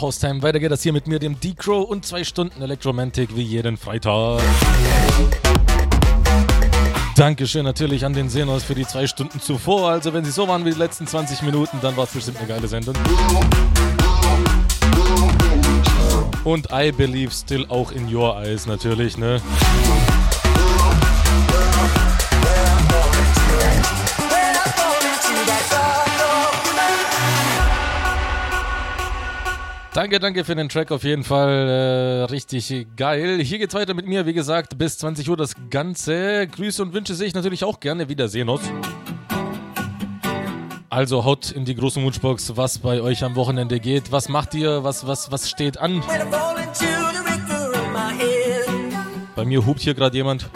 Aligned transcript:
So, 0.00 0.06
Haustime, 0.06 0.42
weiter 0.42 0.58
geht 0.60 0.70
das 0.70 0.82
hier 0.82 0.94
mit 0.94 1.06
mir, 1.06 1.18
dem 1.18 1.38
D-Crow 1.38 1.88
und 1.88 2.06
zwei 2.06 2.24
Stunden 2.24 2.62
Elektromantik 2.62 3.36
wie 3.36 3.42
jeden 3.42 3.76
Freitag. 3.76 4.40
Dankeschön 7.16 7.64
natürlich 7.64 8.06
an 8.06 8.14
den 8.14 8.30
Senos 8.30 8.62
für 8.62 8.74
die 8.74 8.86
zwei 8.86 9.06
Stunden 9.06 9.40
zuvor. 9.40 9.90
Also, 9.90 10.14
wenn 10.14 10.24
sie 10.24 10.30
so 10.30 10.48
waren 10.48 10.64
wie 10.64 10.70
die 10.70 10.78
letzten 10.78 11.06
20 11.06 11.42
Minuten, 11.42 11.78
dann 11.82 11.96
war 11.96 12.04
es 12.04 12.10
bestimmt 12.12 12.38
eine 12.38 12.46
geile 12.46 12.66
Sendung. 12.66 12.94
Und 16.44 16.68
I 16.72 16.92
believe 16.92 17.30
still 17.32 17.66
auch 17.68 17.92
in 17.92 18.12
your 18.14 18.36
eyes 18.36 18.66
natürlich, 18.66 19.18
ne? 19.18 19.40
Danke, 30.00 30.18
danke 30.18 30.46
für 30.46 30.54
den 30.54 30.70
Track 30.70 30.92
auf 30.92 31.04
jeden 31.04 31.24
Fall. 31.24 31.68
Äh, 31.68 32.32
richtig 32.32 32.86
geil. 32.96 33.38
Hier 33.42 33.58
geht's 33.58 33.74
weiter 33.74 33.92
mit 33.92 34.06
mir. 34.06 34.24
Wie 34.24 34.32
gesagt, 34.32 34.78
bis 34.78 34.96
20 34.96 35.28
Uhr 35.28 35.36
das 35.36 35.54
Ganze. 35.68 36.46
Grüße 36.46 36.82
und 36.82 36.94
Wünsche 36.94 37.14
sehe 37.14 37.26
ich 37.26 37.34
natürlich 37.34 37.64
auch 37.64 37.80
gerne. 37.80 38.08
Wiedersehen 38.08 38.48
uns. 38.48 38.62
Also 40.88 41.26
haut 41.26 41.50
in 41.50 41.66
die 41.66 41.74
große 41.74 42.02
Wunschbox, 42.02 42.56
was 42.56 42.78
bei 42.78 43.02
euch 43.02 43.22
am 43.22 43.36
Wochenende 43.36 43.78
geht. 43.78 44.10
Was 44.10 44.30
macht 44.30 44.54
ihr? 44.54 44.82
Was, 44.84 45.06
was, 45.06 45.30
was 45.32 45.50
steht 45.50 45.76
an? 45.76 46.02
Bei 49.36 49.44
mir 49.44 49.66
hupt 49.66 49.80
hier 49.80 49.92
gerade 49.92 50.16
jemand. 50.16 50.48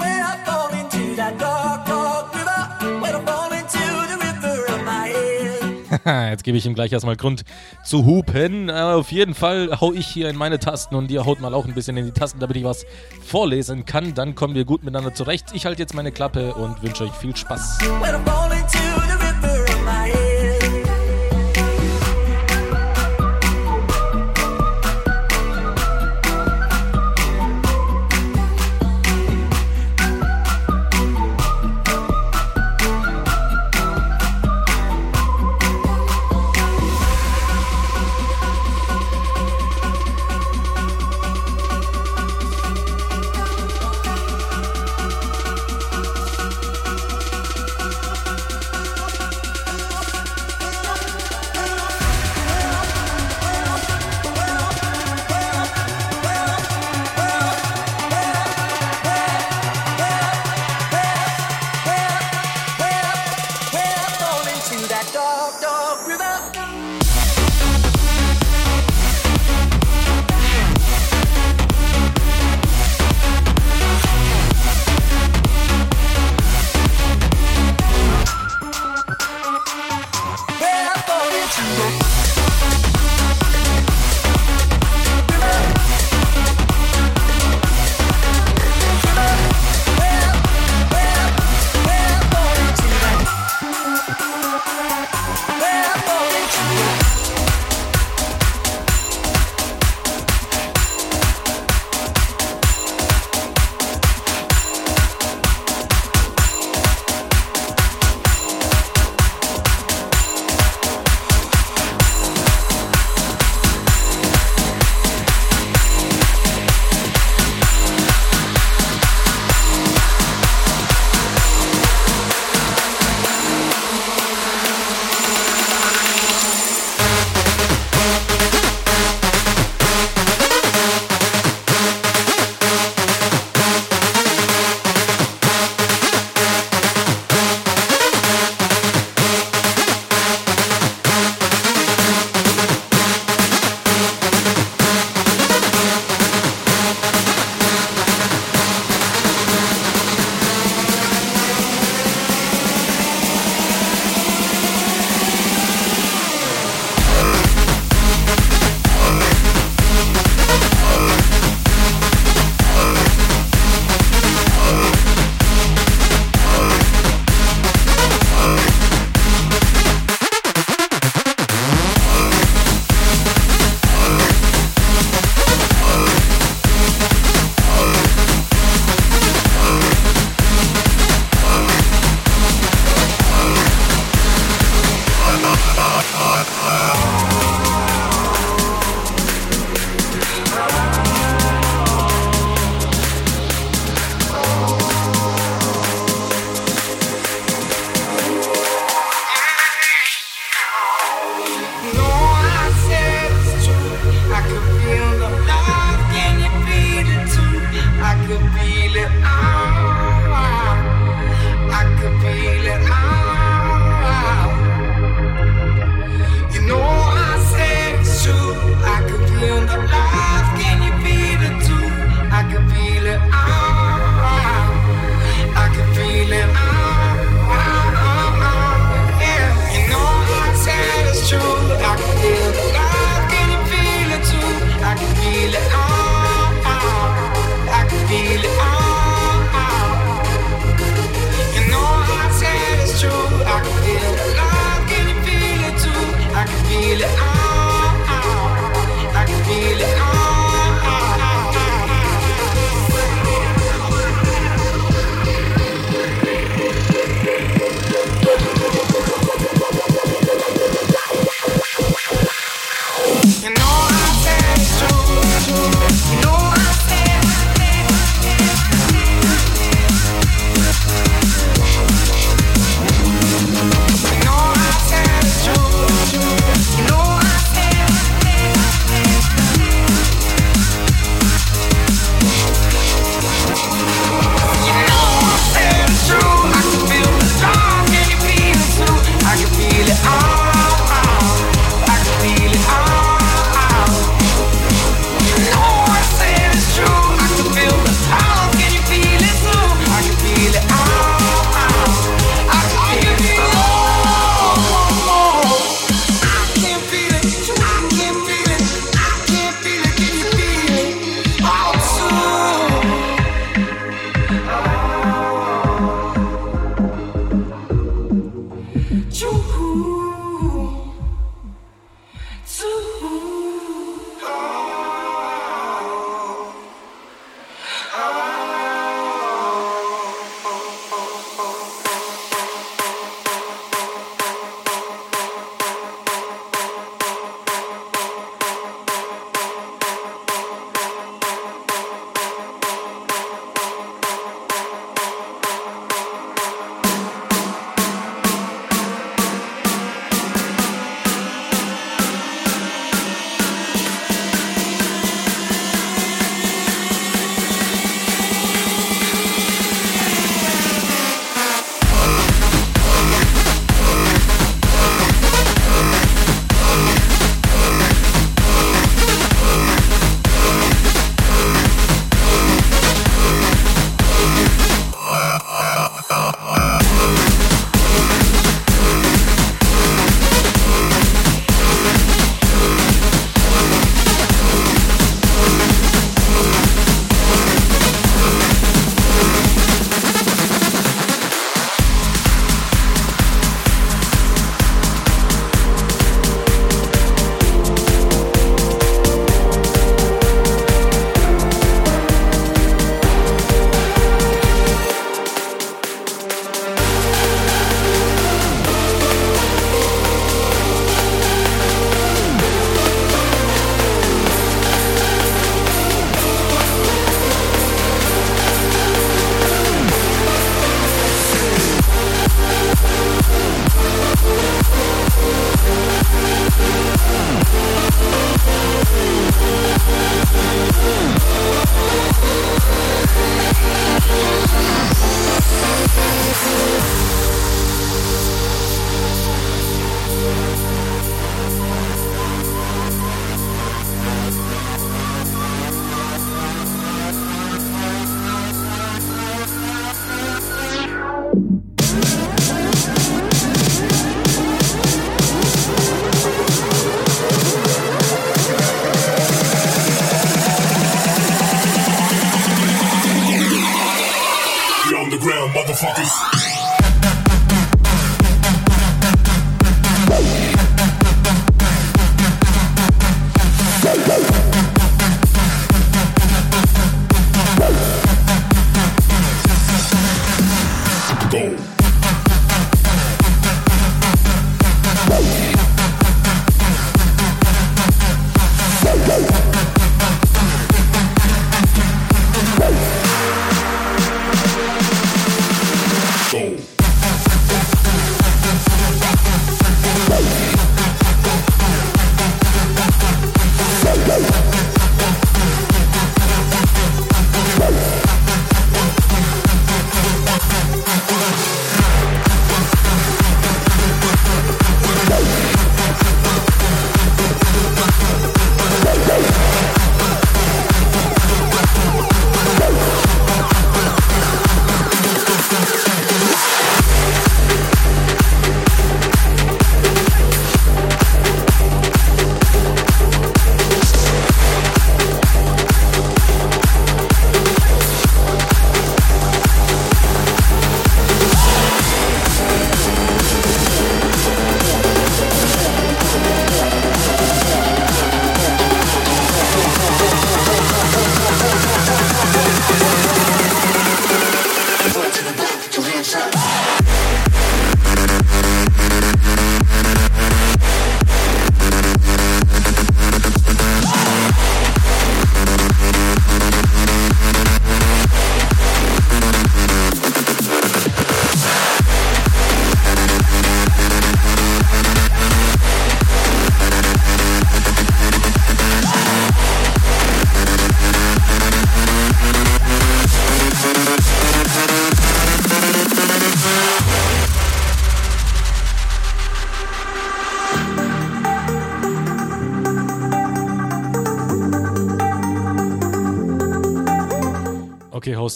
Jetzt 6.31 6.44
gebe 6.44 6.59
ich 6.59 6.66
ihm 6.66 6.75
gleich 6.75 6.92
erstmal 6.92 7.16
Grund 7.16 7.44
zu 7.82 8.04
hupen. 8.04 8.70
Aber 8.70 8.97
auf 8.97 9.12
jeden 9.12 9.34
Fall 9.34 9.81
hau 9.81 9.92
ich 9.92 10.06
hier 10.06 10.28
in 10.28 10.37
meine 10.37 10.59
Tasten 10.59 10.94
und 10.94 11.10
ihr 11.10 11.25
haut 11.25 11.41
mal 11.41 11.54
auch 11.54 11.65
ein 11.65 11.75
bisschen 11.75 11.97
in 11.97 12.04
die 12.04 12.12
Tasten, 12.12 12.41
damit 12.41 12.56
ich 12.56 12.65
was 12.65 12.84
vorlesen 13.25 13.84
kann. 13.84 14.15
Dann 14.15 14.34
kommen 14.34 14.54
wir 14.54 14.65
gut 14.65 14.84
miteinander 14.84 15.15
zurecht. 15.15 15.47
Ich 15.54 15.66
halte 15.66 15.82
jetzt 15.82 15.94
meine 15.94 16.12
Klappe 16.12 16.54
und 16.54 16.82
wünsche 16.82 17.04
euch 17.04 17.12
viel 17.12 17.34
Spaß. 17.34 17.78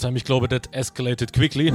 Haustime, 0.09 0.17
ich 0.17 0.23
glaube, 0.23 0.47
that 0.49 0.69
escalated 0.71 1.33
quickly. 1.33 1.71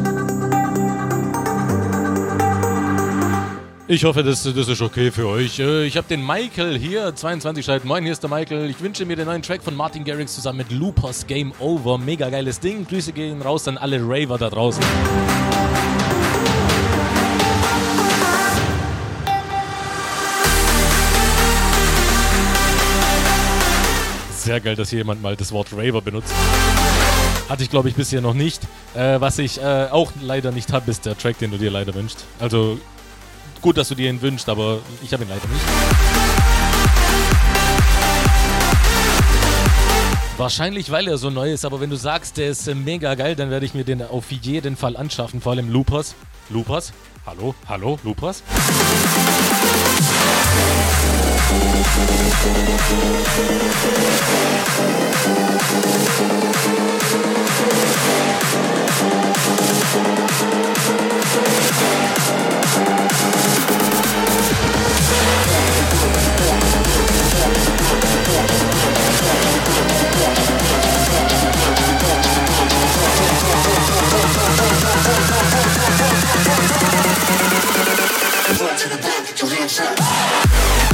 Ich 3.87 4.05
hoffe, 4.05 4.23
das, 4.23 4.43
das 4.43 4.69
ist 4.69 4.81
okay 4.81 5.11
für 5.11 5.29
euch. 5.29 5.59
Äh, 5.59 5.85
ich 5.85 5.97
habe 5.97 6.07
den 6.09 6.25
Michael 6.25 6.79
hier, 6.79 7.15
22 7.15 7.65
schreibt, 7.65 7.85
moin, 7.85 8.03
hier 8.03 8.13
ist 8.13 8.23
der 8.23 8.31
Michael. 8.31 8.71
Ich 8.71 8.81
wünsche 8.81 9.05
mir 9.05 9.15
den 9.15 9.27
neuen 9.27 9.43
Track 9.43 9.63
von 9.63 9.77
Martin 9.77 10.05
Garrix 10.05 10.35
zusammen 10.35 10.59
mit 10.59 10.73
Loopers 10.73 11.27
Game 11.27 11.53
Over. 11.59 11.99
Mega 11.99 12.31
geiles 12.31 12.59
Ding. 12.61 12.87
Grüße 12.87 13.13
gehen 13.13 13.43
raus 13.43 13.69
an 13.69 13.77
alle 13.77 14.01
Raver 14.01 14.39
da 14.39 14.49
draußen. 14.49 14.83
Sehr 24.33 24.61
geil, 24.61 24.77
dass 24.77 24.91
hier 24.91 24.99
jemand 24.99 25.23
mal 25.23 25.37
das 25.37 25.53
Wort 25.53 25.69
Raver 25.73 26.03
benutzt. 26.03 26.33
Hatte 27.55 27.63
ich, 27.63 27.71
glaube 27.71 27.89
ich, 27.89 27.95
bisher 27.95 28.21
noch 28.21 28.35
nicht. 28.35 28.65
Äh, 28.97 29.21
was 29.21 29.39
ich 29.39 29.63
äh, 29.63 29.87
auch 29.89 30.11
leider 30.21 30.51
nicht 30.51 30.73
habe, 30.73 30.91
ist 30.91 31.07
der 31.07 31.17
Track, 31.17 31.39
den 31.39 31.53
du 31.53 31.57
dir 31.57 31.71
leider 31.71 31.95
wünschst. 31.95 32.25
Also 32.41 32.81
gut, 33.63 33.77
dass 33.77 33.91
du 33.91 33.95
dir 33.95 34.11
ihn 34.11 34.21
wünschst, 34.21 34.49
aber 34.49 34.81
ich 35.05 35.13
habe 35.13 35.23
ihn 35.23 35.29
leider 35.29 35.47
nicht. 35.47 35.65
Wahrscheinlich, 40.37 40.91
weil 40.91 41.07
er 41.07 41.17
so 41.17 41.31
neu 41.31 41.53
ist, 41.53 41.65
aber 41.65 41.81
wenn 41.81 41.91
du 41.91 41.97
sagst, 41.97 42.39
der 42.39 42.49
ist 42.49 42.67
äh, 42.67 42.75
mega 42.75 43.15
geil, 43.15 43.37
dann 43.37 43.51
werde 43.51 43.65
ich 43.67 43.75
mir 43.75 43.85
den 43.85 44.03
auf 44.03 44.33
jeden 44.33 44.75
Fall 44.75 44.97
anschaffen, 44.97 45.41
vor 45.41 45.53
allem 45.53 45.71
Loopers. 45.71 46.17
Loopers? 46.51 46.93
Hallo? 47.25 47.55
Hallo? 47.69 48.01
Loopers? 48.03 48.43
Your 79.45 79.59
hands 79.59 79.81
up. 79.81 80.94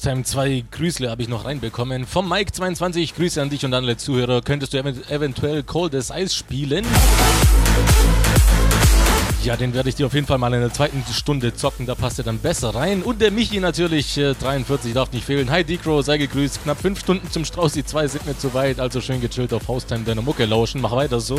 So, 0.00 0.08
Haustime 0.08 0.24
2 0.24 0.64
Grüßle 0.70 1.10
habe 1.10 1.20
ich 1.20 1.28
noch 1.28 1.44
reinbekommen. 1.44 2.06
Vom 2.06 2.32
Mike22, 2.32 3.16
Grüße 3.16 3.42
an 3.42 3.50
dich 3.50 3.66
und 3.66 3.74
an 3.74 3.84
alle 3.84 3.98
Zuhörer. 3.98 4.40
Könntest 4.40 4.72
du 4.72 4.78
ev 4.78 5.10
eventuell 5.10 5.62
Cold 5.62 5.94
as 5.94 6.08
Ice 6.08 6.34
spielen? 6.34 6.86
Ja, 9.44 9.56
den 9.56 9.74
werde 9.74 9.90
ich 9.90 9.96
dir 9.96 10.06
auf 10.06 10.14
jeden 10.14 10.26
Fall 10.26 10.38
mal 10.38 10.54
in 10.54 10.60
der 10.60 10.72
zweiten 10.72 11.04
Stunde 11.12 11.54
zocken, 11.54 11.84
da 11.84 11.94
passt 11.94 12.18
er 12.18 12.24
dann 12.24 12.38
besser 12.38 12.74
rein. 12.74 13.02
Und 13.02 13.20
der 13.20 13.30
Michi 13.30 13.60
natürlich, 13.60 14.16
äh, 14.16 14.32
43, 14.32 14.94
darf 14.94 15.12
nicht 15.12 15.26
fehlen. 15.26 15.50
Hi 15.50 15.64
Decro, 15.64 16.00
sei 16.00 16.16
gegrüßt. 16.16 16.62
Knapp 16.62 16.80
5 16.80 16.98
Stunden 16.98 17.30
zum 17.30 17.44
Straußi 17.44 17.84
2 17.84 18.08
sind 18.08 18.24
mir 18.24 18.38
zu 18.38 18.54
weit, 18.54 18.80
also 18.80 19.02
schön 19.02 19.20
gechillt 19.20 19.52
auf 19.52 19.68
Haustime 19.68 20.04
deiner 20.04 20.22
Mucke 20.22 20.46
lauschen. 20.46 20.80
Mach 20.80 20.92
weiter 20.92 21.20
so. 21.20 21.36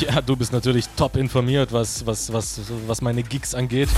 Ja, 0.06 0.22
du 0.22 0.34
bist 0.36 0.52
natürlich 0.52 0.86
top 0.96 1.16
informiert, 1.16 1.72
was, 1.72 2.06
was, 2.06 2.32
was, 2.32 2.60
was 2.86 3.02
meine 3.02 3.22
Gigs 3.22 3.54
angeht. 3.54 3.88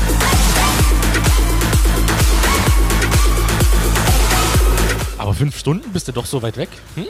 Aber 5.18 5.34
fünf 5.34 5.56
Stunden 5.56 5.92
bist 5.92 6.08
du 6.08 6.12
doch 6.12 6.26
so 6.26 6.42
weit 6.42 6.56
weg? 6.56 6.70
Hm. 6.96 7.04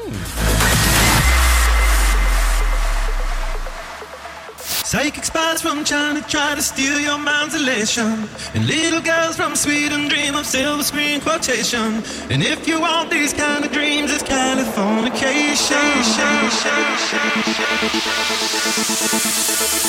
Psychic 4.93 5.25
spies 5.25 5.63
from 5.63 5.85
China 5.85 6.21
try 6.21 6.55
to 6.55 6.61
steal 6.61 7.01
your 7.01 7.17
mind's 7.17 7.55
elation. 7.55 8.29
And 8.53 8.67
little 8.67 9.01
girls 9.01 9.37
from 9.37 9.57
Sweden 9.57 10.07
dream 10.07 10.35
of 10.35 10.45
silver 10.45 10.83
screen 10.83 11.23
quotation. 11.23 12.05
And 12.29 12.43
if 12.43 12.69
you 12.69 12.79
want 12.79 13.11
these 13.11 13.33
kind 13.33 13.65
of 13.65 13.73
dreams, 13.73 14.13
it's 14.13 14.23
Californication. 14.23 15.81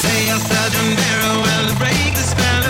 They 0.07 0.29
are 0.31 0.39
Sergeant 0.39 0.95
Barrow 0.95 1.35
well 1.43 1.67
to 1.67 1.75
break 1.75 2.13
the 2.15 2.23
spell 2.23 2.62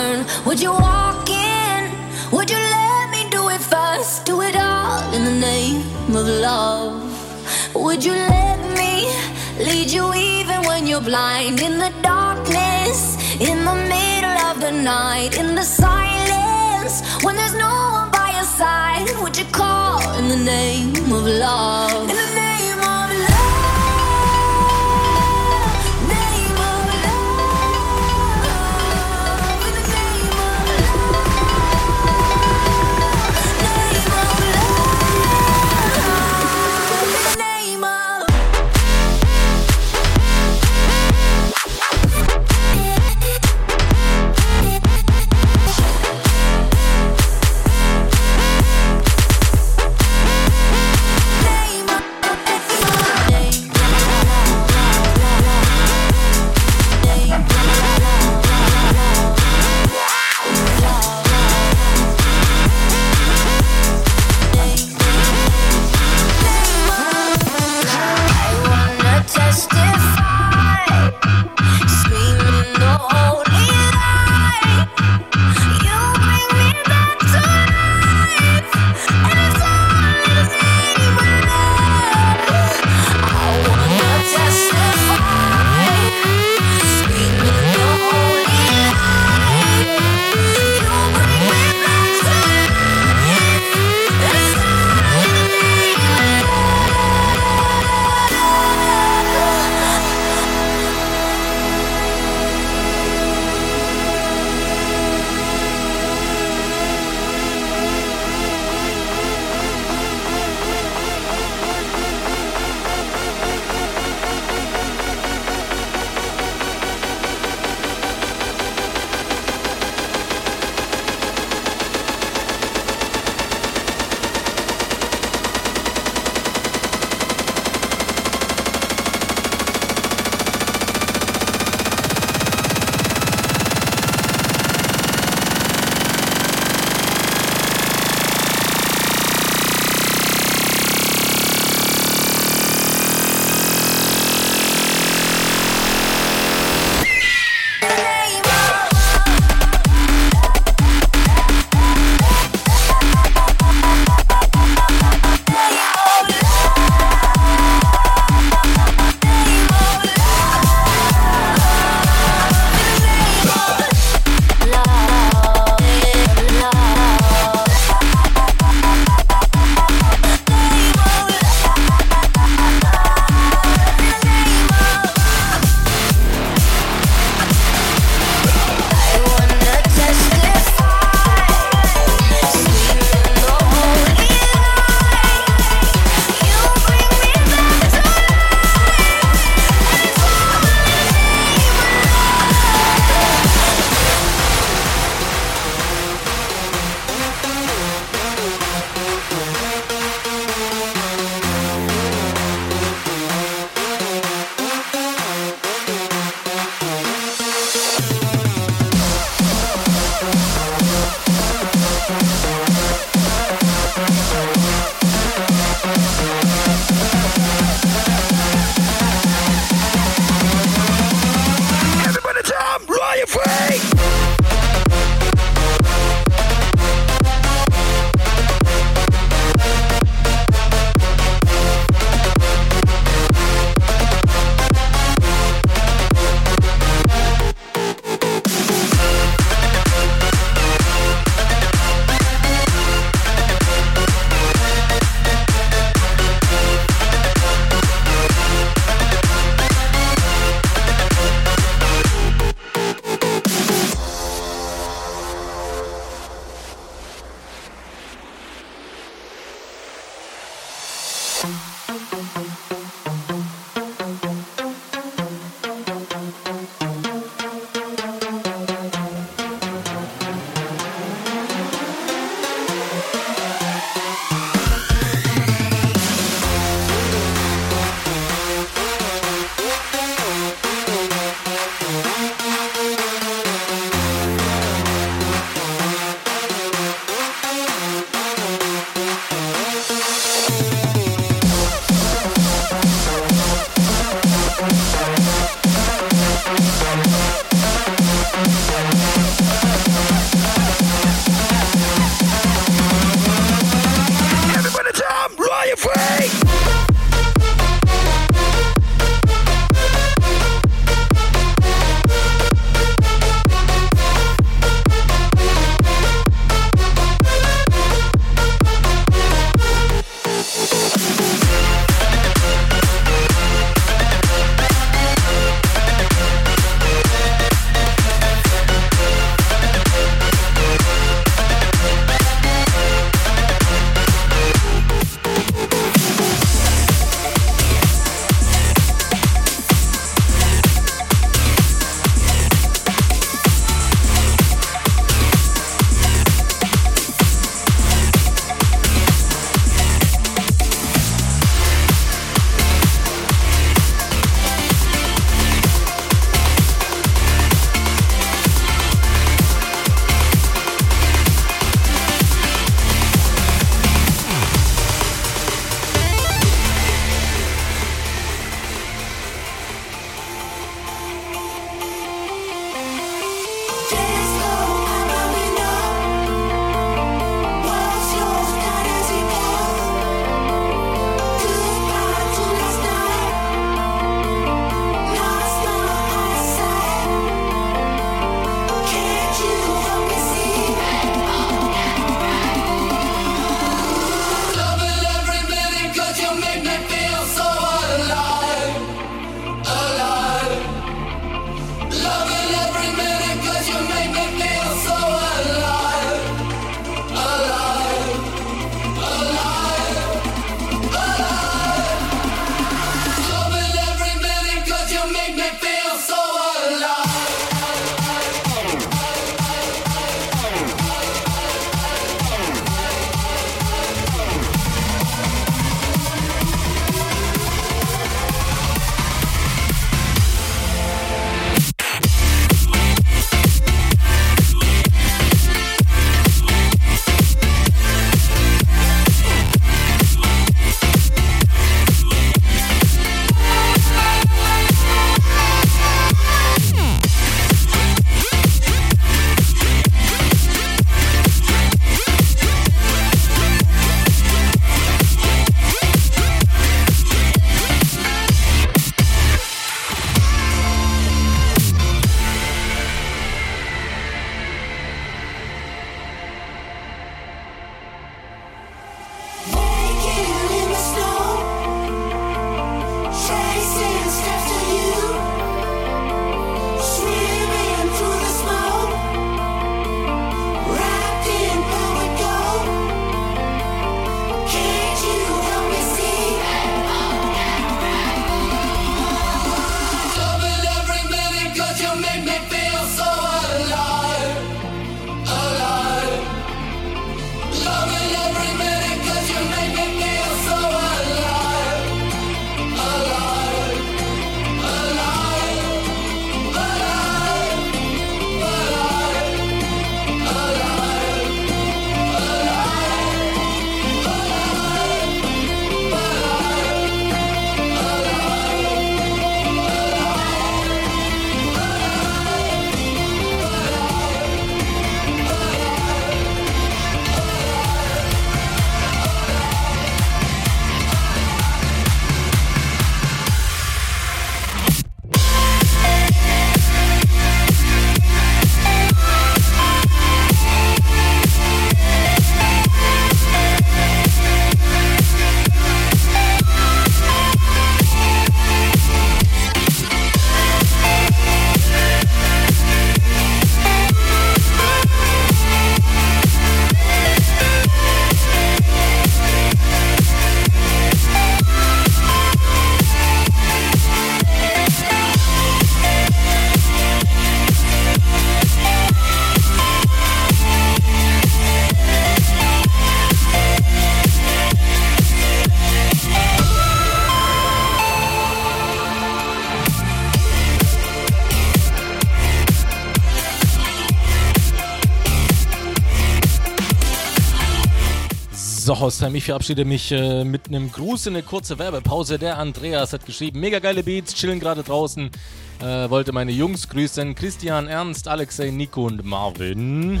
Hausheim, 588.90 589.14
ich 589.14 589.22
verabschiede 589.22 589.64
mich 589.64 589.92
äh, 589.92 590.24
mit 590.24 590.48
einem 590.48 590.72
Gruß 590.72 591.06
in 591.06 591.14
eine 591.14 591.22
kurze 591.22 591.60
Werbepause. 591.60 592.18
Der 592.18 592.38
Andreas 592.38 592.92
hat 592.92 593.06
geschrieben, 593.06 593.38
mega 593.38 593.60
geile 593.60 593.84
Beats, 593.84 594.16
chillen 594.16 594.40
gerade 594.40 594.64
draußen. 594.64 595.12
Äh, 595.60 595.88
wollte 595.90 596.10
meine 596.10 596.32
Jungs 596.32 596.68
grüßen. 596.68 597.14
Christian, 597.14 597.68
Ernst, 597.68 598.08
Alexei, 598.08 598.50
Nico 598.50 598.86
und 598.86 599.04
Marvin. 599.04 600.00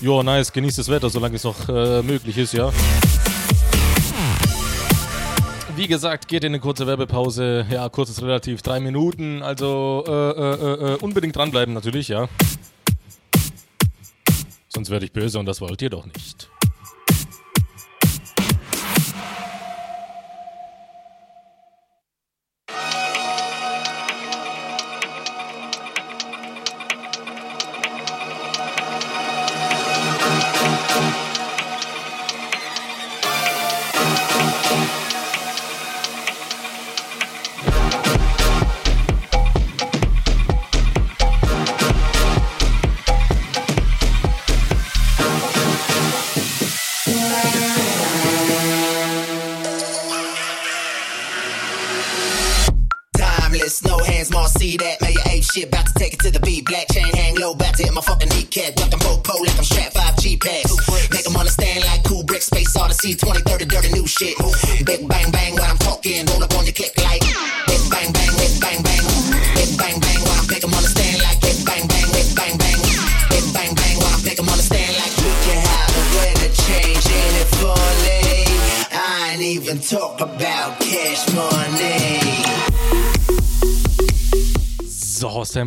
Jo, 0.00 0.22
nice, 0.22 0.50
genießt 0.50 0.78
das 0.78 0.88
Wetter, 0.88 1.10
solange 1.10 1.36
es 1.36 1.44
noch 1.44 1.68
äh, 1.68 2.00
möglich 2.00 2.38
ist, 2.38 2.54
ja. 2.54 2.72
Wie 5.76 5.86
gesagt, 5.86 6.26
geht 6.26 6.44
in 6.44 6.52
eine 6.52 6.60
kurze 6.60 6.86
Werbepause. 6.86 7.66
Ja, 7.70 7.86
kurz 7.90 8.08
ist 8.08 8.22
relativ, 8.22 8.62
drei 8.62 8.80
Minuten. 8.80 9.42
Also 9.42 10.04
äh, 10.08 10.10
äh, 10.12 10.94
äh, 10.94 10.96
unbedingt 11.02 11.36
dranbleiben 11.36 11.74
natürlich, 11.74 12.08
ja. 12.08 12.26
Sonst 14.72 14.90
werde 14.90 15.04
ich 15.04 15.12
böse 15.12 15.38
und 15.38 15.46
das 15.46 15.60
wollt 15.60 15.82
ihr 15.82 15.90
doch 15.90 16.06
nicht. 16.06 16.48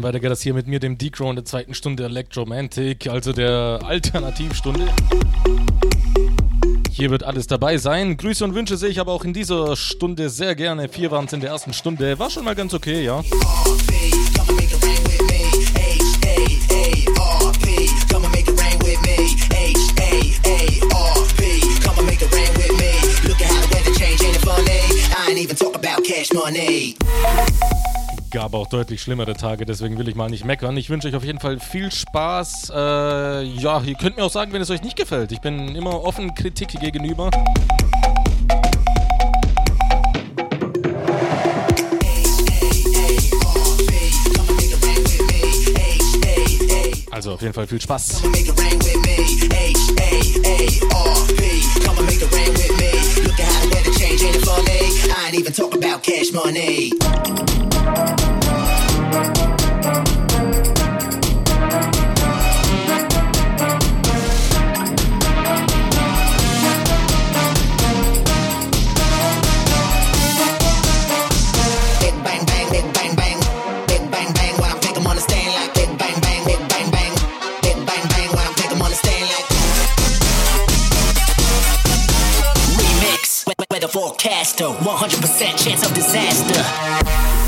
Weiter 0.04 0.20
geht 0.20 0.32
das 0.32 0.42
hier 0.42 0.54
mit 0.54 0.68
mir, 0.68 0.80
dem 0.80 0.98
Decro 0.98 1.30
in 1.30 1.38
der 1.38 1.46
zweiten 1.46 1.74
Stunde 1.74 2.04
Electromantic, 2.04 3.08
also 3.08 3.32
der 3.32 3.80
Alternativstunde. 3.84 4.88
Hier 6.92 7.10
wird 7.10 7.24
alles 7.24 7.48
dabei 7.48 7.78
sein. 7.78 8.18
Grüße 8.18 8.44
und 8.44 8.54
Wünsche 8.54 8.76
sehe 8.76 8.90
ich 8.90 9.00
aber 9.00 9.14
auch 9.14 9.24
in 9.24 9.34
dieser 9.34 9.76
Stunde 9.78 10.30
sehr 10.30 10.56
gerne. 10.56 10.90
Vier 10.90 11.10
waren 11.10 11.26
es 11.26 11.34
in 11.34 11.40
der 11.40 11.52
ersten 11.52 11.74
Stunde. 11.74 12.20
War 12.20 12.30
schon 12.30 12.44
mal 12.44 12.54
ganz 12.54 12.74
okay, 12.74 13.04
ja. 13.04 13.24
Money. 26.34 26.96
Gab 28.34 28.56
auch 28.56 28.66
deutlich 28.66 29.00
schlimmere 29.00 29.36
Tage, 29.36 29.64
deswegen 29.64 30.00
will 30.00 30.08
ich 30.08 30.16
mal 30.16 30.28
nicht 30.28 30.44
meckern. 30.44 30.76
Ich 30.76 30.90
wünsche 30.90 31.08
euch 31.08 31.14
auf 31.14 31.24
jeden 31.24 31.40
Fall 31.40 31.60
viel 31.60 31.92
Spaß. 31.92 32.72
Äh, 32.74 33.44
ja, 33.44 33.80
ihr 33.80 33.94
könnt 33.94 34.18
mir 34.18 34.24
auch 34.24 34.32
sagen, 34.32 34.52
wenn 34.54 34.62
es 34.64 34.72
euch 34.72 34.82
nicht 34.82 34.96
gefällt. 34.96 35.32
Ich 35.32 35.40
bin 35.40 35.76
immer 35.76 36.04
offen 36.04 36.34
Kritik 36.34 36.70
gegenüber. 36.70 37.30
Also 47.12 47.34
auf 47.34 47.42
jeden 47.44 47.54
Fall 47.54 47.68
viel 47.68 47.80
Spaß. 47.80 48.24
Even 55.36 55.52
talk 55.52 55.74
about 55.74 56.04
cash 56.04 56.32
money. 56.32 56.92
Forecaster, 84.58 84.84
100% 84.84 85.64
chance 85.64 85.86
of 85.86 85.94
disaster. 85.94 87.43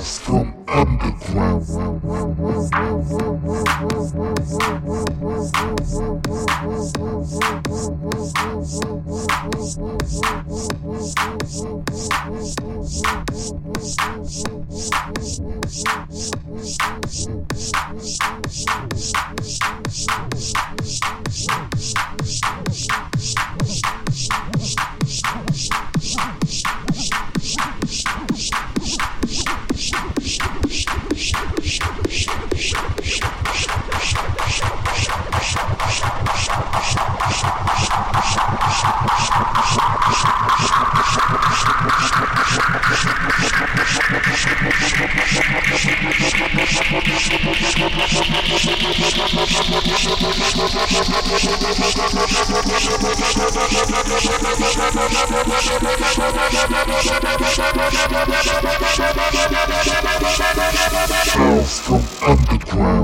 Tales 0.00 0.18
from 0.20 0.54
Underground. 0.66 2.00
Sounds 61.30 61.78
from 61.78 62.02
underground. 62.28 62.99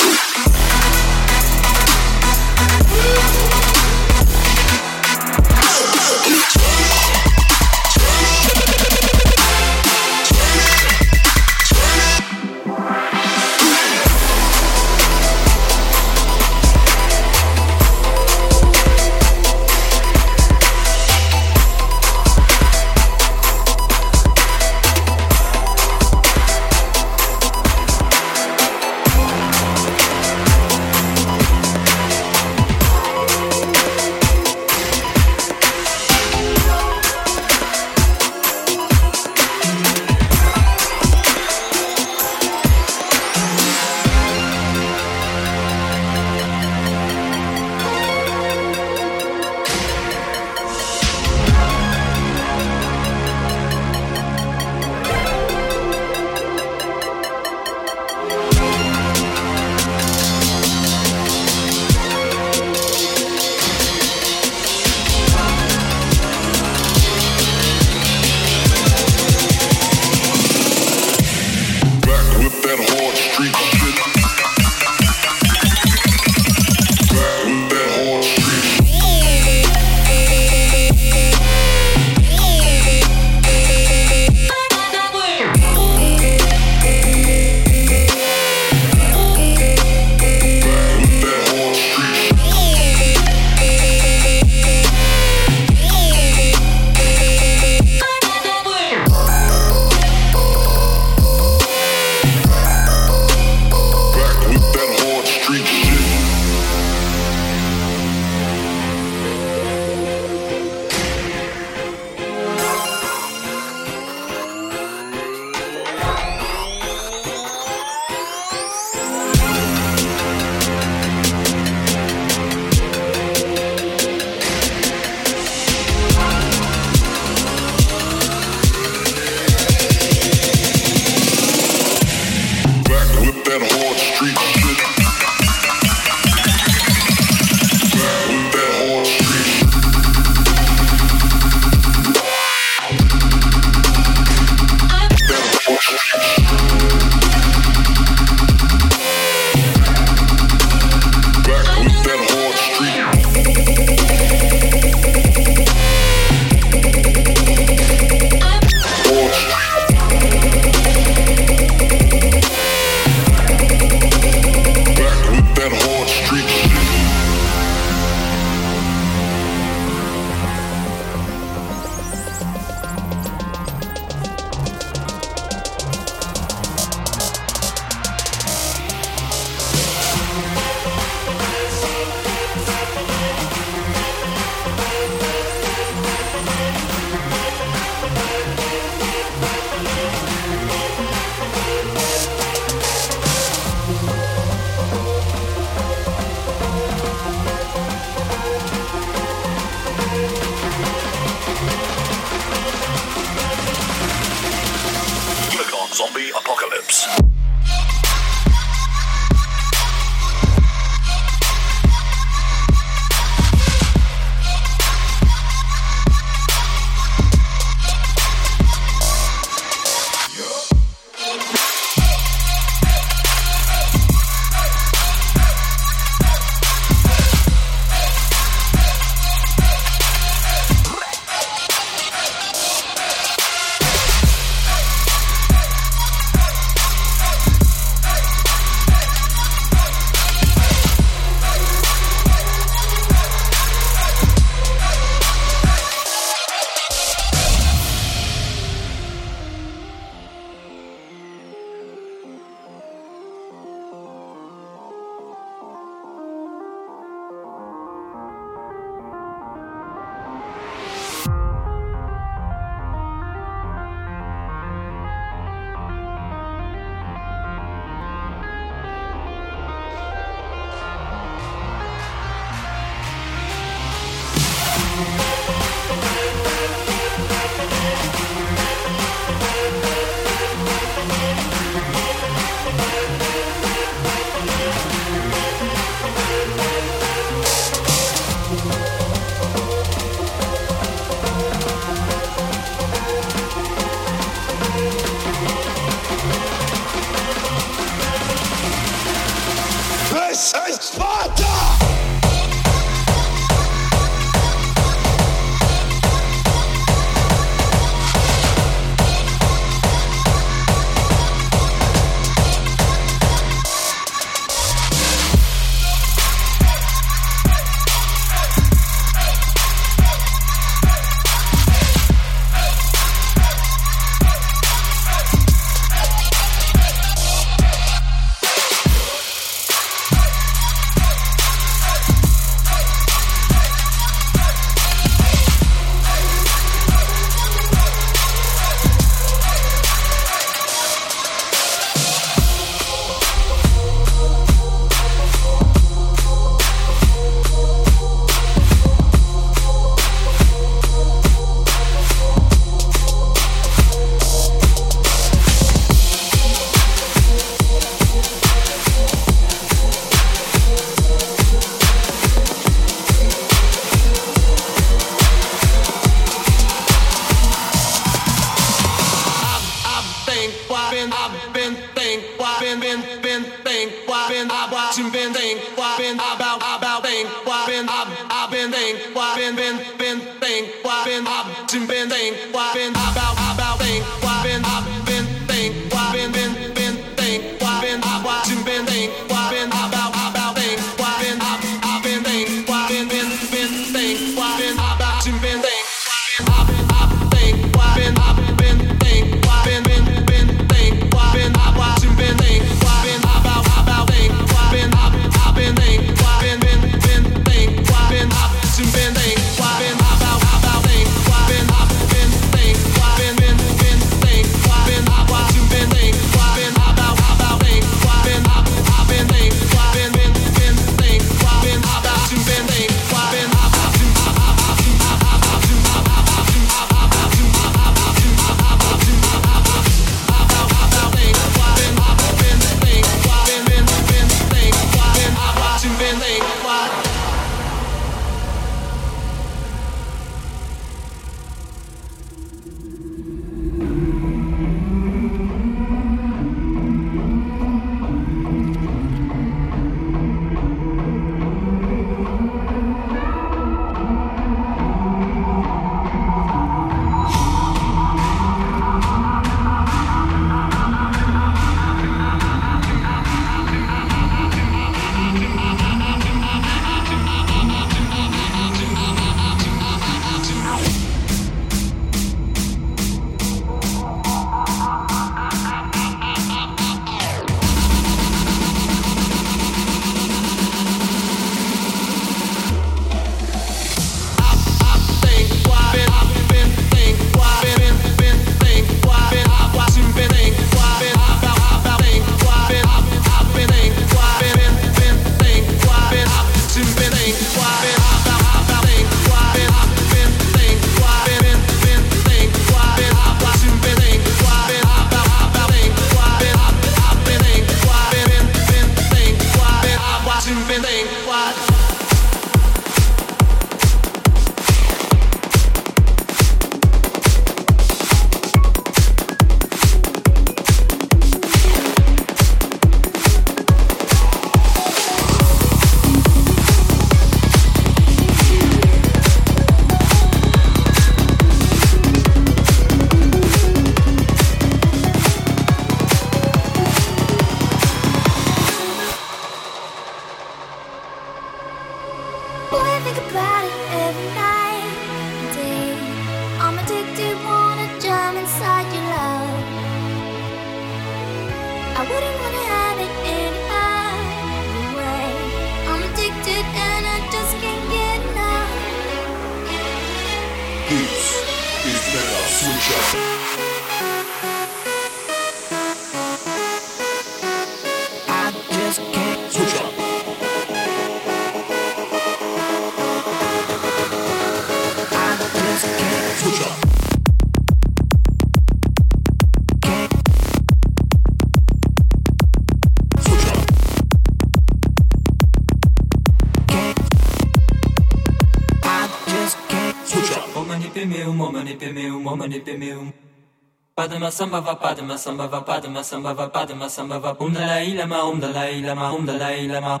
padma 594.30 594.32
samba 594.32 594.60
va 594.60 594.76
padma 594.76 595.18
samba 595.18 595.46
va 595.48 595.60
padma 595.62 596.02
samba 596.04 596.32
va 596.34 596.48
padma 596.48 596.88
samba 596.88 597.18
va 597.18 597.36
um 597.40 597.52
dalai 597.52 597.94
lama 597.94 598.24
um 598.24 598.38
dalai 598.38 598.80
lama 598.80 599.12
um 599.12 599.26
dalai 599.26 599.66
lama. 599.66 600.00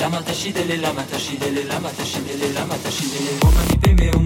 Lama 0.00 0.18
tashidele 0.22 0.76
lama 0.82 1.02
tashidele 1.02 1.64
lama 1.68 1.88
tashidele 1.90 2.52
lama 2.54 2.74
tashidele 2.74 3.38
uma 3.46 3.62
mi 3.68 3.76
peme 3.78 4.10
uma 4.16 4.25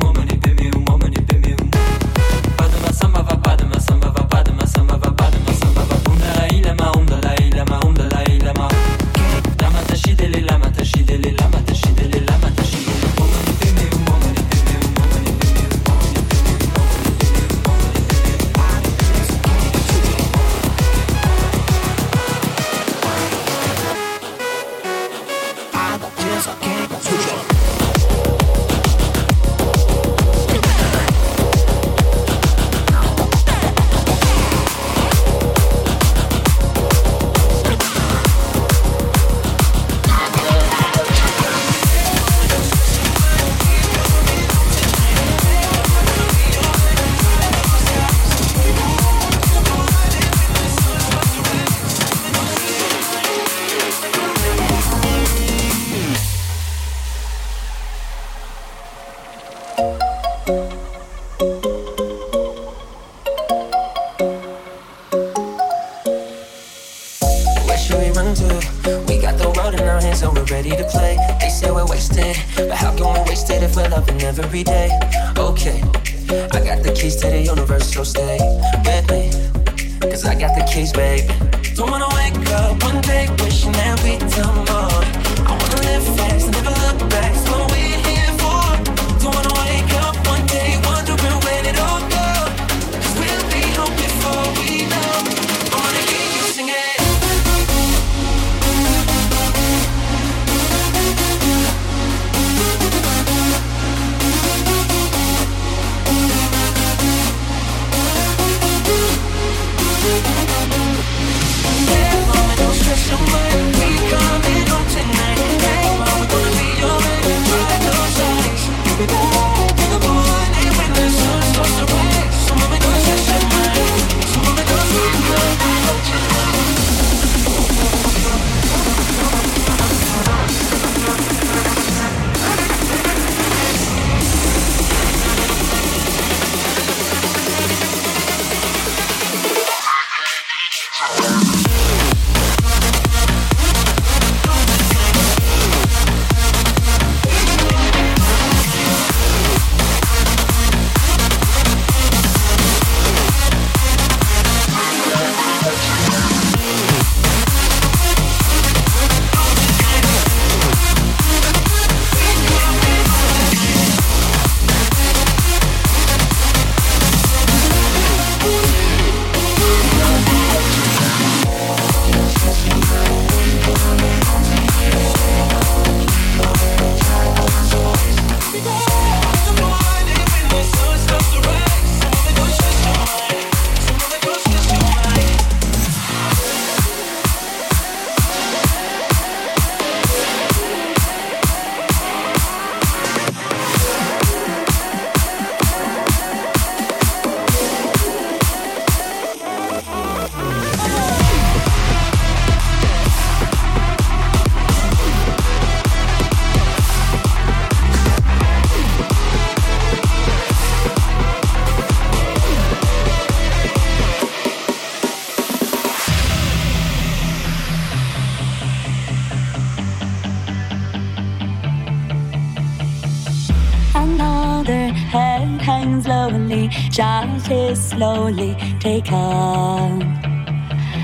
hang 225.61 226.03
slowly, 226.03 226.71
shout 226.91 227.51
it 227.51 227.77
slowly, 227.77 228.57
take 228.81 229.07
calm. 229.07 230.03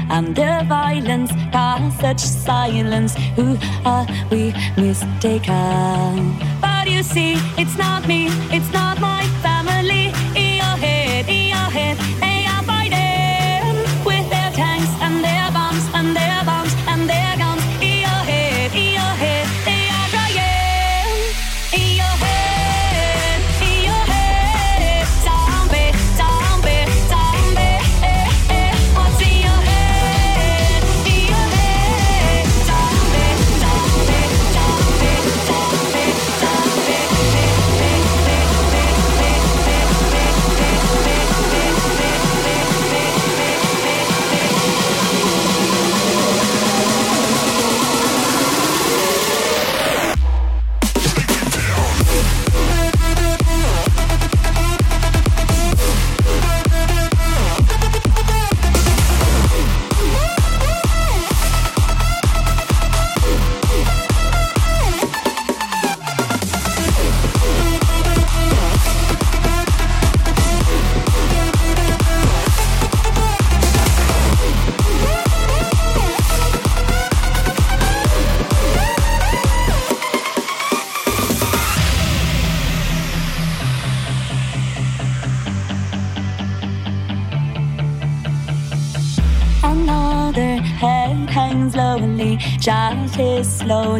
And 0.08 0.34
the 0.36 0.64
violence, 0.68 1.32
past 1.52 2.00
such 2.00 2.20
silence, 2.20 3.14
who 3.34 3.58
are 3.84 4.06
we 4.30 4.52
mistaken? 4.76 6.36
But 6.60 6.88
you 6.88 7.02
see, 7.02 7.34
it's 7.58 7.76
not 7.76 8.06
me, 8.06 8.28
it's 8.50 8.72
not 8.72 9.00
my 9.00 9.25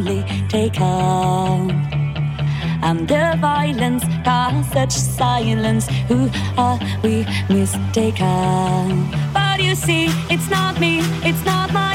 Take 0.07 0.49
taken. 0.49 1.71
And 2.81 3.09
the 3.09 3.37
violence 3.41 4.05
caused 4.25 4.73
such 4.73 4.93
silence. 4.93 5.89
Who 6.07 6.31
are 6.57 6.79
we 7.03 7.27
mistaken? 7.49 9.11
But 9.35 9.61
you 9.61 9.75
see, 9.75 10.07
it's 10.31 10.49
not 10.49 10.79
me, 10.79 11.01
it's 11.25 11.45
not 11.45 11.73
my. 11.73 11.86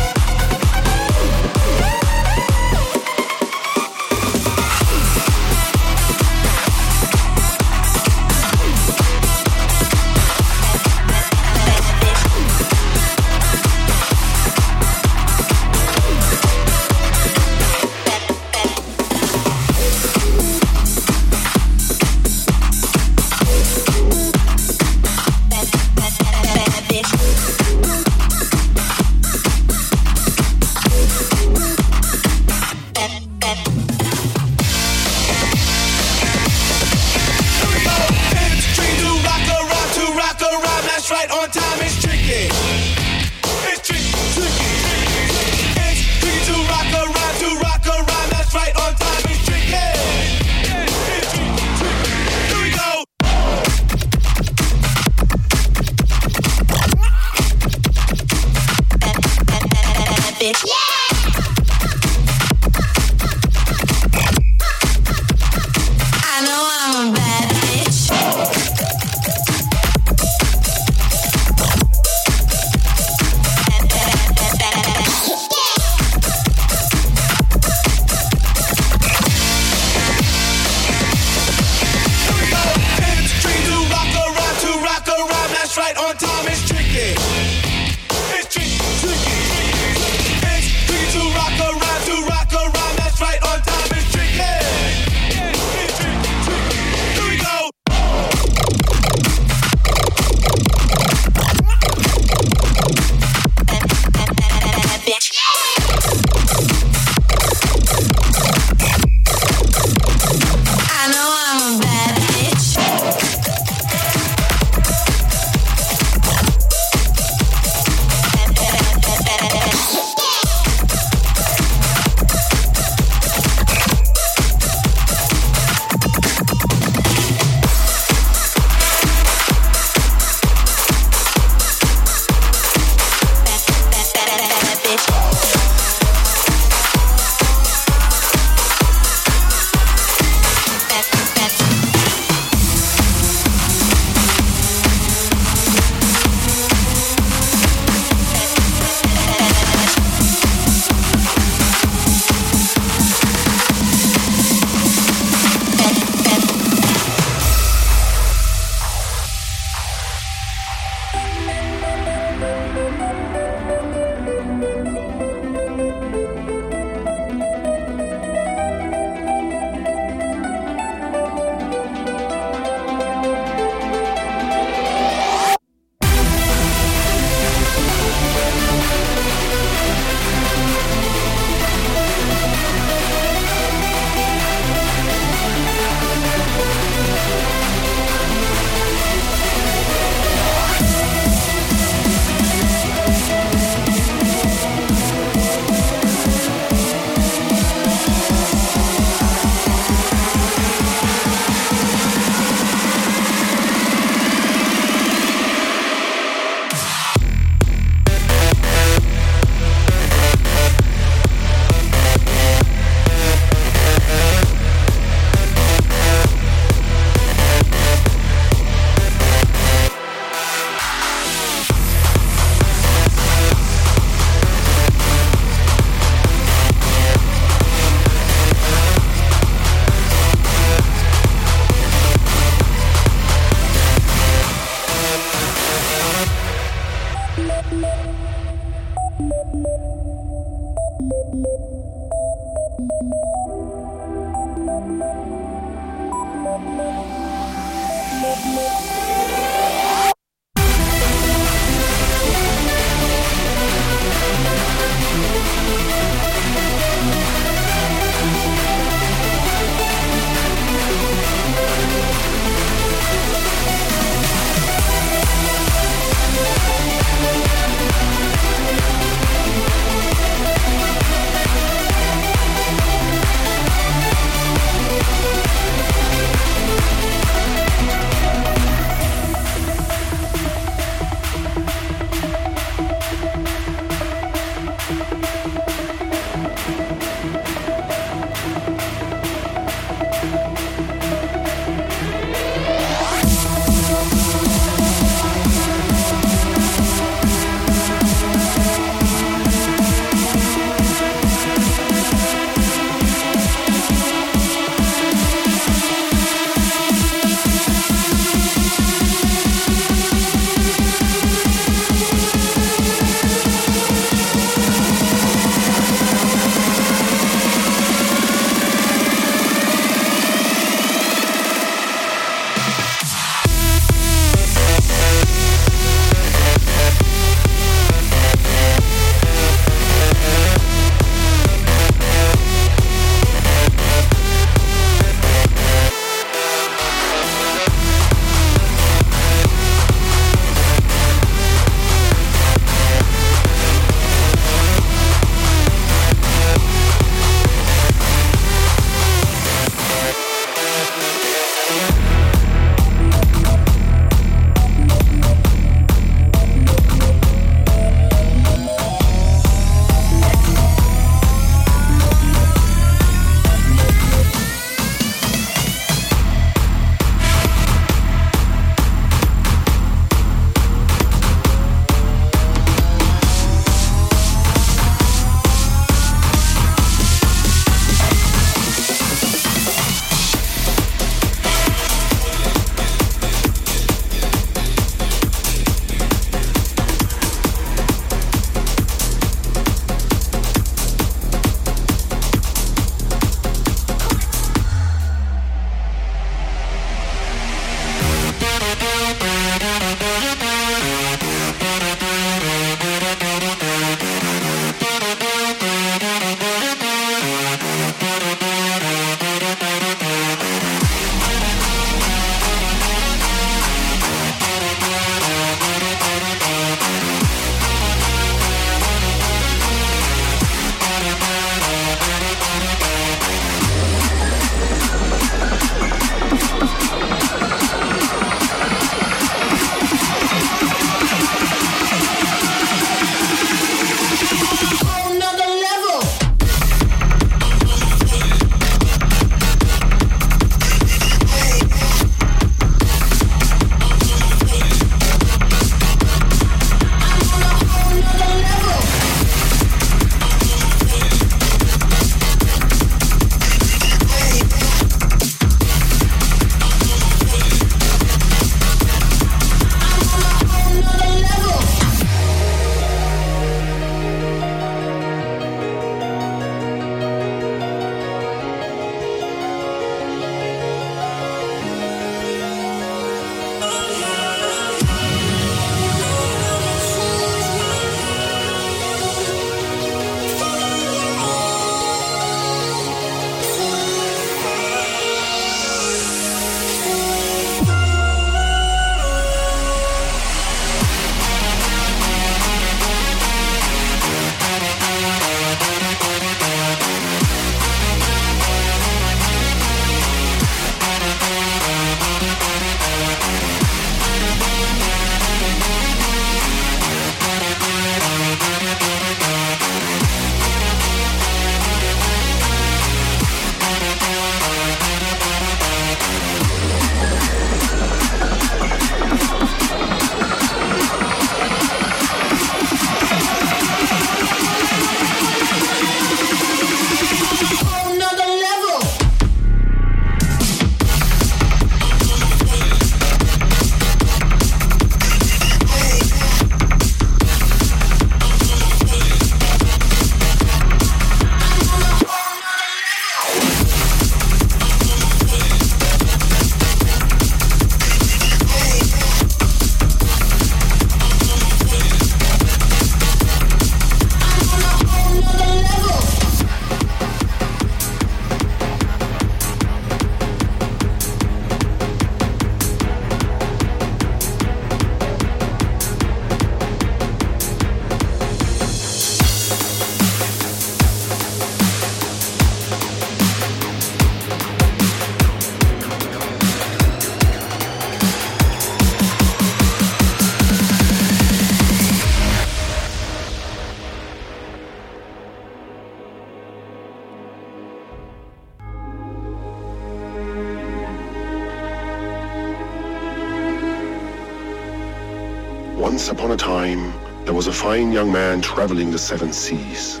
Young 597.86 598.10
man 598.10 598.40
traveling 598.40 598.90
the 598.90 598.98
seven 598.98 599.32
seas. 599.32 600.00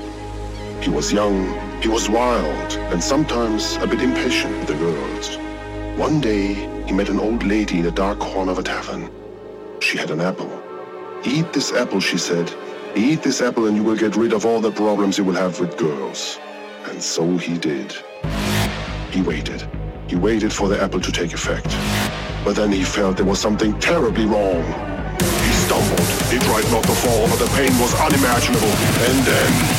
He 0.80 0.90
was 0.90 1.12
young, 1.12 1.36
he 1.80 1.88
was 1.88 2.10
wild, 2.10 2.72
and 2.92 3.02
sometimes 3.02 3.76
a 3.76 3.86
bit 3.86 4.02
impatient 4.02 4.58
with 4.58 4.66
the 4.66 4.74
girls. 4.74 5.36
One 5.96 6.20
day, 6.20 6.54
he 6.86 6.92
met 6.92 7.08
an 7.08 7.20
old 7.20 7.44
lady 7.44 7.78
in 7.78 7.86
a 7.86 7.92
dark 7.92 8.18
corner 8.18 8.50
of 8.50 8.58
a 8.58 8.64
tavern. 8.64 9.08
She 9.80 9.96
had 9.96 10.10
an 10.10 10.20
apple. 10.20 10.50
Eat 11.24 11.52
this 11.52 11.72
apple, 11.72 12.00
she 12.00 12.18
said. 12.18 12.52
Eat 12.96 13.22
this 13.22 13.40
apple 13.40 13.66
and 13.66 13.76
you 13.76 13.84
will 13.84 13.96
get 13.96 14.16
rid 14.16 14.32
of 14.32 14.44
all 14.44 14.60
the 14.60 14.72
problems 14.72 15.16
you 15.16 15.22
will 15.22 15.34
have 15.34 15.60
with 15.60 15.76
girls. 15.76 16.38
And 16.86 17.00
so 17.00 17.36
he 17.36 17.58
did. 17.58 17.94
He 19.12 19.22
waited. 19.22 19.62
He 20.08 20.16
waited 20.16 20.52
for 20.52 20.68
the 20.68 20.82
apple 20.82 21.00
to 21.00 21.12
take 21.12 21.32
effect. 21.32 21.68
But 22.44 22.56
then 22.56 22.72
he 22.72 22.82
felt 22.82 23.16
there 23.16 23.26
was 23.26 23.38
something 23.38 23.78
terribly 23.78 24.26
wrong. 24.26 24.87
Tried 26.48 26.72
not 26.72 26.82
to 26.84 26.94
fall, 26.94 27.28
but 27.28 27.38
the 27.38 27.46
pain 27.58 27.78
was 27.78 27.92
unimaginable. 28.00 28.72
And 29.04 29.22
then... 29.26 29.77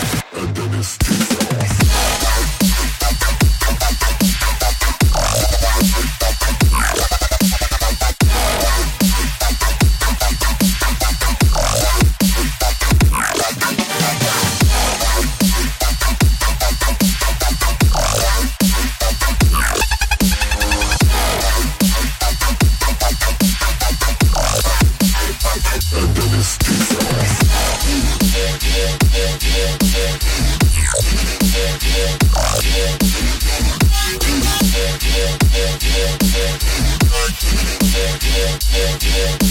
Yeah, 38.67 38.97
yeah. 39.01 39.48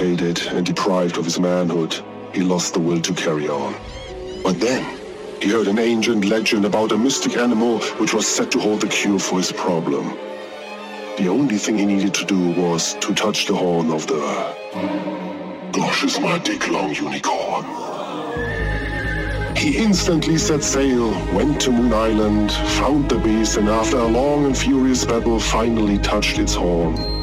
And 0.00 0.64
deprived 0.64 1.18
of 1.18 1.24
his 1.24 1.40
manhood, 1.40 1.92
he 2.32 2.42
lost 2.42 2.72
the 2.72 2.78
will 2.78 3.00
to 3.00 3.12
carry 3.12 3.48
on. 3.48 3.74
But 4.44 4.60
then, 4.60 4.96
he 5.42 5.50
heard 5.50 5.66
an 5.66 5.80
ancient 5.80 6.24
legend 6.24 6.64
about 6.64 6.92
a 6.92 6.96
mystic 6.96 7.36
animal 7.36 7.80
which 7.98 8.14
was 8.14 8.24
said 8.24 8.52
to 8.52 8.60
hold 8.60 8.80
the 8.80 8.86
cure 8.86 9.18
for 9.18 9.38
his 9.38 9.50
problem. 9.50 10.16
The 11.16 11.26
only 11.26 11.58
thing 11.58 11.78
he 11.78 11.84
needed 11.84 12.14
to 12.14 12.24
do 12.24 12.52
was 12.52 12.94
to 13.00 13.12
touch 13.12 13.46
the 13.46 13.56
horn 13.56 13.90
of 13.90 14.06
the 14.06 14.20
Gosh 15.72 16.04
is 16.04 16.20
my 16.20 16.38
dick 16.38 16.68
long 16.70 16.94
unicorn. 16.94 17.64
He 19.56 19.78
instantly 19.78 20.38
set 20.38 20.62
sail, 20.62 21.10
went 21.34 21.60
to 21.62 21.72
Moon 21.72 21.92
Island, 21.92 22.52
found 22.52 23.08
the 23.08 23.18
beast, 23.18 23.56
and 23.56 23.68
after 23.68 23.96
a 23.96 24.06
long 24.06 24.44
and 24.44 24.56
furious 24.56 25.04
battle, 25.04 25.40
finally 25.40 25.98
touched 25.98 26.38
its 26.38 26.54
horn. 26.54 27.17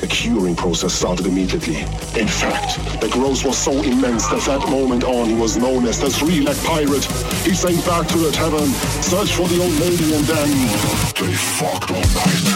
The 0.00 0.06
curing 0.06 0.54
process 0.54 0.92
started 0.92 1.26
immediately. 1.26 1.76
In 2.20 2.28
fact, 2.28 3.00
the 3.00 3.08
growth 3.08 3.44
was 3.44 3.56
so 3.56 3.72
immense 3.72 4.26
that 4.28 4.42
that 4.42 4.68
moment 4.68 5.04
on 5.04 5.28
he 5.28 5.34
was 5.34 5.56
known 5.56 5.86
as 5.86 5.98
the 5.98 6.10
three-leg 6.10 6.56
pirate. 6.64 7.04
He 7.44 7.54
sank 7.54 7.84
back 7.86 8.06
to 8.08 8.18
the 8.18 8.30
tavern, 8.30 8.68
searched 9.02 9.34
for 9.34 9.48
the 9.48 9.62
old 9.62 9.72
lady, 9.80 10.14
and 10.14 10.24
then 10.24 10.50
they 11.20 11.34
fucked 11.34 11.90
all 11.90 11.96
night. 11.96 12.55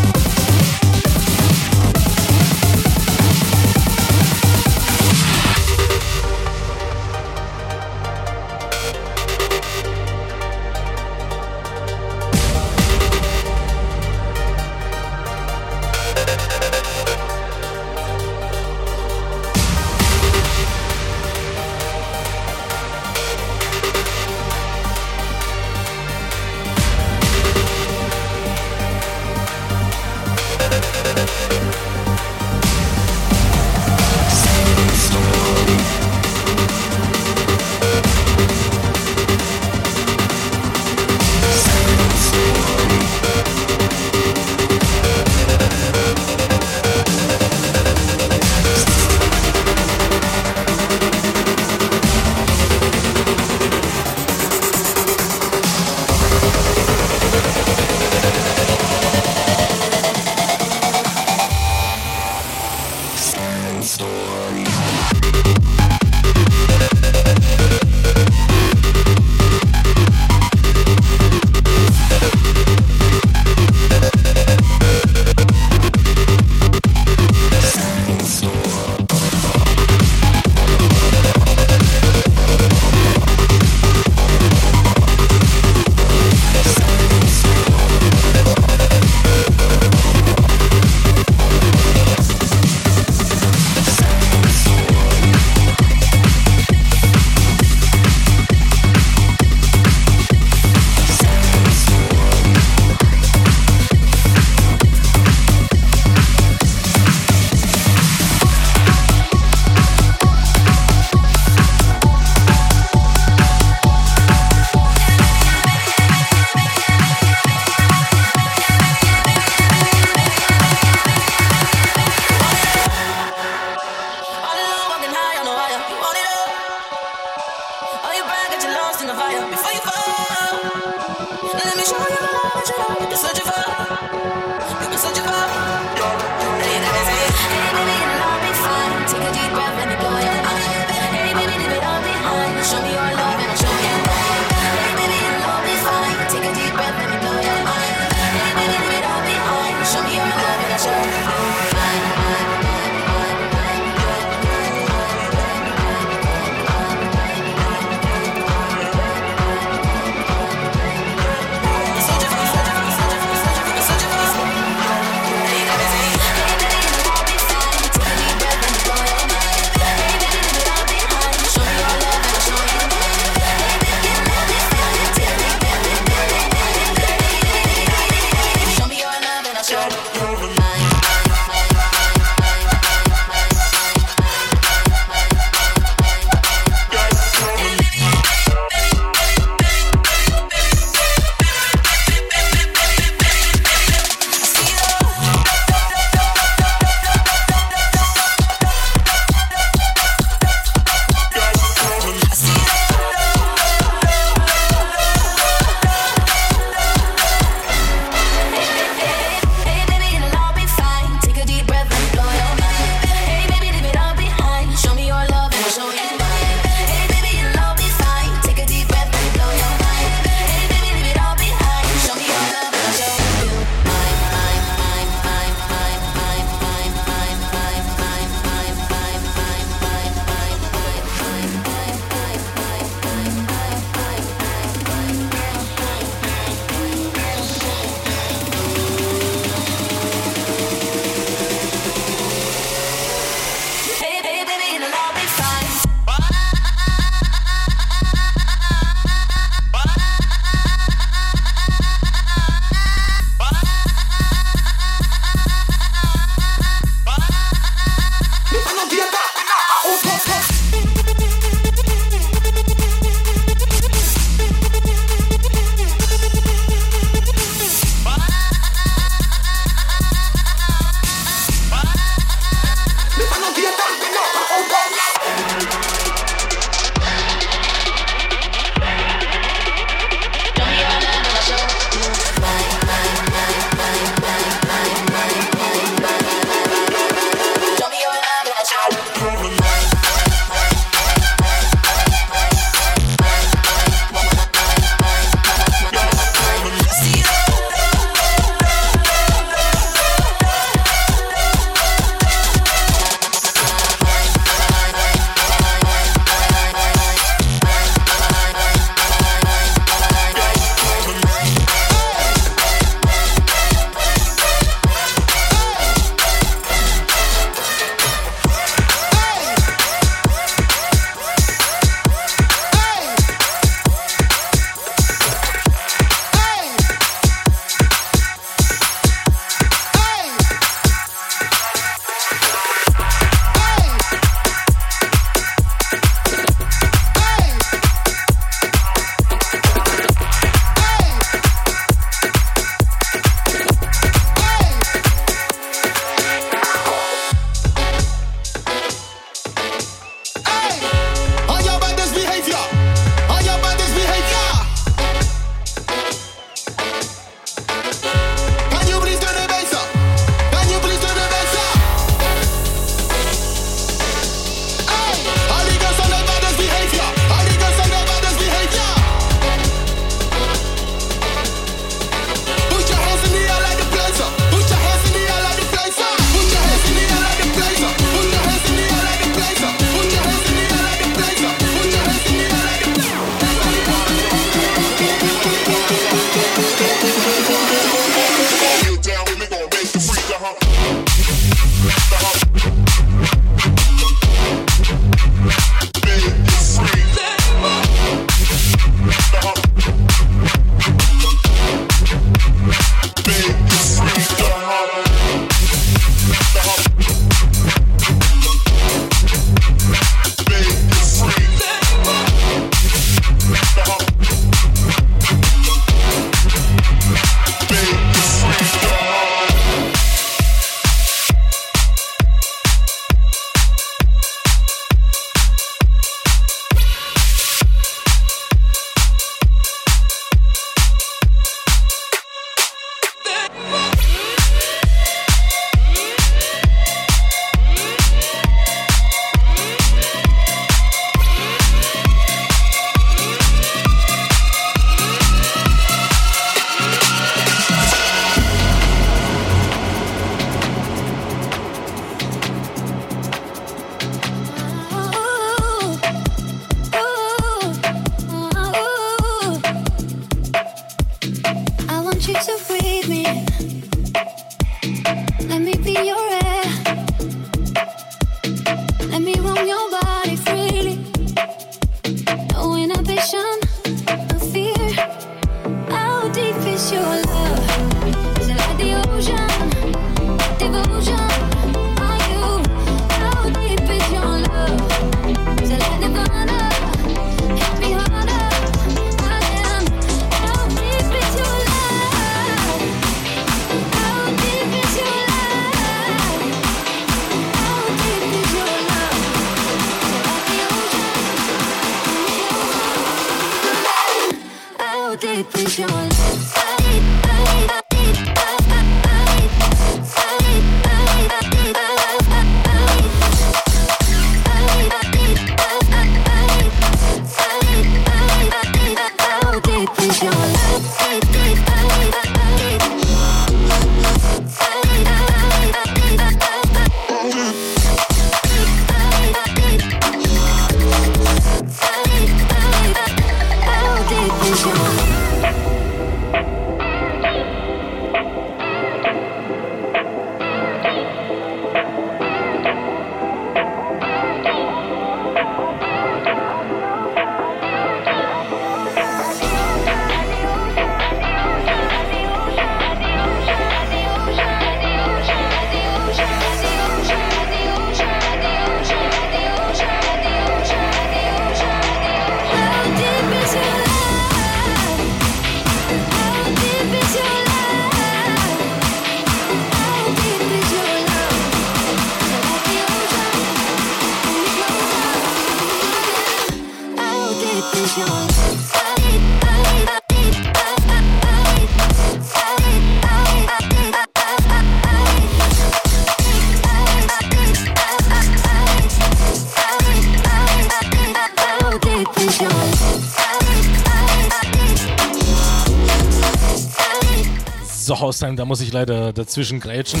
Haustime, 598.28 598.36
da 598.36 598.44
muss 598.44 598.60
ich 598.60 598.72
leider 598.72 599.12
dazwischen 599.12 599.60
grätschen. 599.60 600.00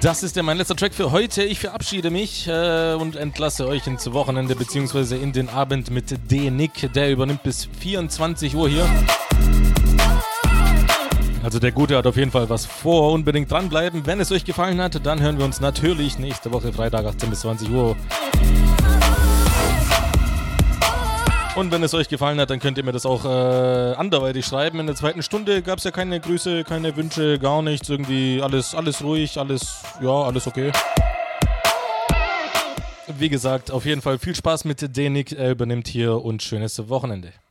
Das 0.00 0.22
ist 0.22 0.36
ja 0.36 0.42
mein 0.42 0.58
letzter 0.58 0.76
Track 0.76 0.94
für 0.94 1.10
heute. 1.10 1.42
Ich 1.42 1.58
verabschiede 1.60 2.10
mich 2.10 2.46
äh, 2.46 2.94
und 2.94 3.16
entlasse 3.16 3.66
euch 3.66 3.86
ins 3.86 4.12
Wochenende 4.12 4.54
bzw. 4.54 5.16
in 5.16 5.32
den 5.32 5.48
Abend 5.48 5.90
mit 5.90 6.30
D. 6.30 6.50
Nick. 6.50 6.92
Der 6.92 7.10
übernimmt 7.10 7.42
bis 7.42 7.68
24 7.80 8.54
Uhr 8.54 8.68
hier. 8.68 8.86
Also 11.42 11.58
der 11.58 11.72
Gute 11.72 11.96
hat 11.96 12.06
auf 12.06 12.16
jeden 12.16 12.30
Fall 12.30 12.48
was 12.48 12.66
vor. 12.66 13.12
Unbedingt 13.12 13.50
dranbleiben. 13.50 14.06
Wenn 14.06 14.20
es 14.20 14.30
euch 14.30 14.44
gefallen 14.44 14.80
hat, 14.80 15.04
dann 15.04 15.20
hören 15.20 15.38
wir 15.38 15.44
uns 15.44 15.60
natürlich 15.60 16.18
nächste 16.18 16.52
Woche 16.52 16.72
Freitag 16.72 17.06
18 17.06 17.30
bis 17.30 17.40
20 17.40 17.70
Uhr. 17.70 17.96
Und 21.56 21.70
wenn 21.70 21.84
es 21.84 21.94
euch 21.94 22.08
gefallen 22.08 22.40
hat, 22.40 22.50
dann 22.50 22.58
könnt 22.58 22.78
ihr 22.78 22.84
mir 22.84 22.90
das 22.90 23.06
auch 23.06 23.24
äh, 23.24 23.28
anderweitig 23.28 24.44
schreiben. 24.44 24.80
In 24.80 24.86
der 24.86 24.96
zweiten 24.96 25.22
Stunde 25.22 25.62
gab 25.62 25.78
es 25.78 25.84
ja 25.84 25.92
keine 25.92 26.18
Grüße, 26.18 26.64
keine 26.64 26.96
Wünsche, 26.96 27.38
gar 27.38 27.62
nichts. 27.62 27.88
Irgendwie 27.88 28.42
alles, 28.42 28.74
alles 28.74 29.04
ruhig, 29.04 29.38
alles, 29.38 29.82
ja, 30.00 30.10
alles 30.10 30.48
okay. 30.48 30.72
Wie 33.18 33.28
gesagt, 33.28 33.70
auf 33.70 33.84
jeden 33.84 34.02
Fall 34.02 34.18
viel 34.18 34.34
Spaß 34.34 34.64
mit 34.64 34.96
Denik. 34.96 35.30
Er 35.30 35.52
übernimmt 35.52 35.86
hier 35.86 36.24
und 36.24 36.42
schönes 36.42 36.88
Wochenende. 36.88 37.34